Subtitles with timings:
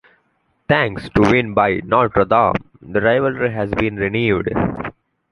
[0.67, 4.51] Thanks to the win by Notre Dame, the rivalry has been renewed.